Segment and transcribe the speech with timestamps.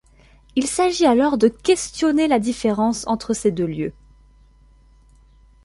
[0.55, 3.93] Il s'agit alors de questionner la différence entre ces deux lieux.